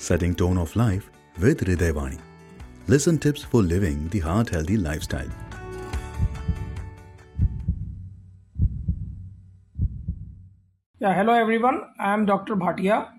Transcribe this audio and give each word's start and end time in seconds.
setting 0.00 0.34
tone 0.34 0.56
of 0.56 0.74
life 0.76 1.10
with 1.38 1.60
Hridayvani. 1.60 2.18
Listen 2.88 3.18
tips 3.18 3.42
for 3.42 3.62
living 3.62 4.08
the 4.08 4.20
heart 4.20 4.48
healthy 4.48 4.78
lifestyle. 4.78 5.28
Yeah, 10.98 11.14
hello 11.14 11.34
everyone. 11.34 11.82
I 11.98 12.14
am 12.14 12.24
Dr. 12.24 12.56
Bhatiya. 12.56 13.10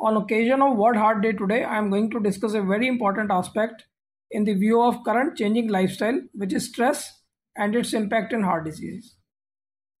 On 0.00 0.16
occasion 0.16 0.62
of 0.62 0.76
World 0.78 0.96
Heart 0.96 1.22
Day 1.22 1.32
today, 1.32 1.62
I 1.62 1.76
am 1.76 1.90
going 1.90 2.10
to 2.10 2.20
discuss 2.20 2.54
a 2.54 2.62
very 2.62 2.88
important 2.88 3.30
aspect 3.30 3.84
in 4.30 4.44
the 4.44 4.54
view 4.54 4.82
of 4.82 5.04
current 5.04 5.36
changing 5.36 5.68
lifestyle, 5.68 6.20
which 6.32 6.54
is 6.54 6.68
stress 6.68 7.20
and 7.56 7.76
its 7.76 7.92
impact 7.92 8.32
in 8.32 8.42
heart 8.42 8.64
disease. 8.64 9.16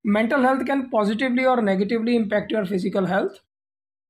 Mental 0.04 0.42
health 0.42 0.64
can 0.66 0.88
positively 0.90 1.44
or 1.44 1.60
negatively 1.60 2.16
impact 2.16 2.50
your 2.50 2.64
physical 2.64 3.06
health. 3.06 3.38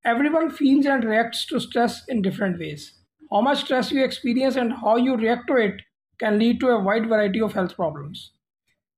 Everyone 0.05 0.51
feels 0.51 0.87
and 0.87 1.05
reacts 1.05 1.47
to 1.47 1.61
stress 1.61 2.03
in 2.09 2.23
different 2.23 2.59
ways. 2.59 2.95
How 3.31 3.41
much 3.41 3.61
stress 3.61 3.93
you 3.93 4.03
experience 4.03 4.57
and 4.57 4.73
how 4.73 4.97
you 4.97 5.17
react 5.17 5.47
to 5.47 5.57
it 5.57 5.81
can 6.19 6.39
lead 6.39 6.59
to 6.61 6.69
a 6.71 6.81
wide 6.81 7.09
variety 7.09 7.41
of 7.41 7.53
health 7.53 7.77
problems. 7.77 8.33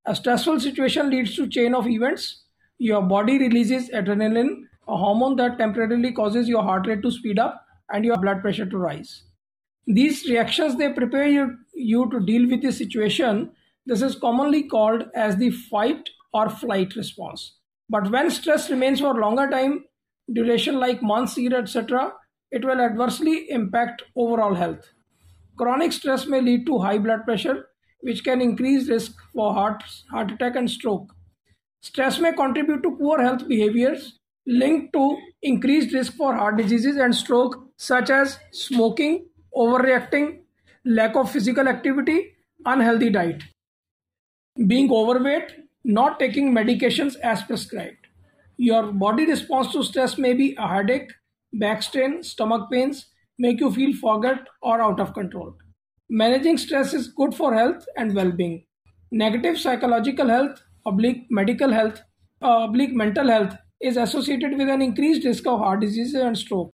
A 0.06 0.14
stressful 0.14 0.60
situation 0.60 1.10
leads 1.10 1.36
to 1.36 1.46
chain 1.46 1.74
of 1.74 1.86
events. 1.86 2.44
Your 2.78 3.02
body 3.02 3.38
releases 3.38 3.90
adrenaline, 3.90 4.62
a 4.88 4.96
hormone 4.96 5.36
that 5.36 5.58
temporarily 5.58 6.12
causes 6.12 6.48
your 6.48 6.62
heart 6.62 6.86
rate 6.86 7.02
to 7.02 7.10
speed 7.10 7.38
up 7.38 7.64
and 7.90 8.04
your 8.04 8.16
blood 8.16 8.40
pressure 8.40 8.66
to 8.66 8.78
rise. 8.78 9.24
These 9.86 10.28
reactions 10.28 10.76
they 10.76 10.90
prepare 10.90 11.26
you, 11.26 11.56
you 11.74 12.10
to 12.10 12.20
deal 12.20 12.48
with 12.48 12.62
the 12.62 12.72
situation. 12.72 13.52
This 13.84 14.00
is 14.00 14.16
commonly 14.16 14.62
called 14.62 15.04
as 15.14 15.36
the 15.36 15.50
fight 15.50 16.08
or 16.32 16.48
flight 16.48 16.96
response. 16.96 17.56
But 17.90 18.10
when 18.10 18.30
stress 18.30 18.70
remains 18.70 19.00
for 19.00 19.14
longer 19.14 19.48
time, 19.50 19.84
duration 20.32 20.78
like 20.78 21.02
months, 21.02 21.36
year, 21.36 21.58
etc., 21.58 22.12
it 22.50 22.64
will 22.64 22.80
adversely 22.80 23.50
impact 23.50 24.02
overall 24.16 24.54
health. 24.54 24.92
Chronic 25.56 25.92
stress 25.92 26.26
may 26.26 26.40
lead 26.40 26.66
to 26.66 26.78
high 26.78 26.98
blood 26.98 27.24
pressure, 27.24 27.68
which 28.00 28.24
can 28.24 28.40
increase 28.40 28.88
risk 28.88 29.12
for 29.32 29.52
heart, 29.52 29.82
heart 30.10 30.30
attack 30.32 30.56
and 30.56 30.70
stroke. 30.70 31.14
Stress 31.80 32.18
may 32.18 32.32
contribute 32.32 32.82
to 32.82 32.96
poor 32.96 33.20
health 33.20 33.46
behaviors 33.48 34.18
linked 34.46 34.92
to 34.92 35.16
increased 35.42 35.94
risk 35.94 36.14
for 36.14 36.34
heart 36.34 36.56
diseases 36.56 36.96
and 36.96 37.14
stroke, 37.14 37.68
such 37.76 38.10
as 38.10 38.38
smoking, 38.52 39.26
overreacting, 39.56 40.40
lack 40.84 41.16
of 41.16 41.30
physical 41.30 41.66
activity, 41.68 42.34
unhealthy 42.66 43.10
diet, 43.10 43.42
being 44.66 44.90
overweight, 44.92 45.52
not 45.84 46.18
taking 46.18 46.52
medications 46.52 47.16
as 47.20 47.42
prescribed. 47.42 48.03
Your 48.56 48.92
body 48.92 49.26
response 49.26 49.72
to 49.72 49.82
stress 49.82 50.16
may 50.16 50.32
be 50.32 50.54
a 50.58 50.68
headache, 50.68 51.10
back 51.52 51.82
strain, 51.82 52.22
stomach 52.22 52.70
pains, 52.70 53.06
make 53.38 53.60
you 53.60 53.70
feel 53.72 53.96
forget 53.96 54.46
or 54.62 54.80
out 54.80 55.00
of 55.00 55.12
control. 55.14 55.54
Managing 56.08 56.58
stress 56.58 56.94
is 56.94 57.08
good 57.08 57.34
for 57.34 57.54
health 57.54 57.84
and 57.96 58.14
well-being. 58.14 58.64
Negative 59.10 59.58
psychological 59.58 60.28
health, 60.28 60.62
oblique 60.86 61.26
medical 61.30 61.72
health, 61.72 62.02
uh, 62.42 62.64
oblique 62.64 62.94
mental 62.94 63.28
health 63.28 63.56
is 63.80 63.96
associated 63.96 64.56
with 64.56 64.68
an 64.68 64.82
increased 64.82 65.24
risk 65.24 65.46
of 65.46 65.58
heart 65.58 65.80
disease 65.80 66.14
and 66.14 66.38
stroke. 66.38 66.70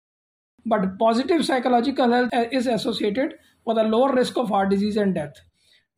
But 0.66 0.97
positive 0.99 1.45
psychological 1.45 2.11
health 2.11 2.30
is 2.52 2.67
associated 2.67 3.36
with 3.66 3.77
a 3.77 3.83
lower 3.83 4.14
risk 4.14 4.38
of 4.38 4.49
heart 4.49 4.69
disease 4.69 4.97
and 4.97 5.16
death. 5.16 5.33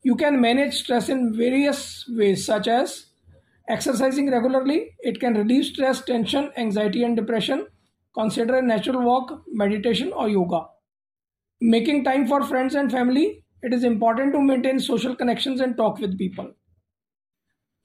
You 0.04 0.14
can 0.14 0.40
manage 0.40 0.74
stress 0.74 1.08
in 1.08 1.34
various 1.36 2.04
ways, 2.08 2.44
such 2.44 2.68
as 2.68 3.06
Exercising 3.72 4.30
regularly, 4.30 4.90
it 5.00 5.18
can 5.18 5.32
reduce 5.32 5.68
stress, 5.70 6.02
tension, 6.04 6.50
anxiety, 6.58 7.04
and 7.04 7.16
depression. 7.16 7.66
Consider 8.14 8.56
a 8.56 8.62
natural 8.62 9.02
walk, 9.02 9.44
meditation, 9.50 10.12
or 10.12 10.28
yoga. 10.28 10.66
Making 11.62 12.04
time 12.04 12.26
for 12.26 12.42
friends 12.42 12.74
and 12.74 12.92
family. 12.92 13.46
It 13.62 13.72
is 13.72 13.82
important 13.82 14.34
to 14.34 14.42
maintain 14.42 14.78
social 14.78 15.16
connections 15.16 15.62
and 15.62 15.74
talk 15.74 16.00
with 16.00 16.18
people. 16.18 16.52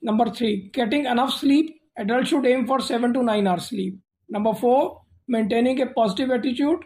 Number 0.01 0.29
three, 0.29 0.69
getting 0.73 1.05
enough 1.05 1.31
sleep. 1.31 1.79
Adults 1.97 2.29
should 2.29 2.45
aim 2.45 2.67
for 2.67 2.81
7 2.81 3.13
to 3.13 3.23
9 3.23 3.47
hours 3.47 3.69
sleep. 3.69 3.97
Number 4.27 4.53
four, 4.53 5.03
maintaining 5.29 5.81
a 5.81 5.87
positive 5.87 6.31
attitude. 6.31 6.83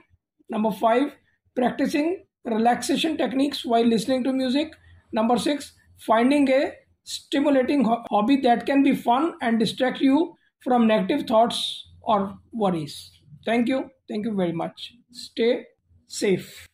Number 0.47 0.71
five, 0.71 1.11
practicing 1.55 2.23
relaxation 2.45 3.17
techniques 3.17 3.65
while 3.65 3.83
listening 3.83 4.23
to 4.25 4.31
music. 4.31 4.71
Number 5.11 5.37
six, 5.37 5.73
finding 5.97 6.47
a 6.49 6.73
stimulating 7.03 7.83
hobby 8.09 8.37
that 8.37 8.65
can 8.65 8.83
be 8.83 8.95
fun 8.95 9.33
and 9.41 9.59
distract 9.59 10.01
you 10.01 10.35
from 10.63 10.87
negative 10.87 11.27
thoughts 11.27 11.87
or 12.01 12.37
worries. 12.51 13.11
Thank 13.45 13.67
you. 13.67 13.89
Thank 14.07 14.25
you 14.25 14.35
very 14.35 14.51
much. 14.53 14.93
Stay 15.11 15.65
safe. 16.07 16.67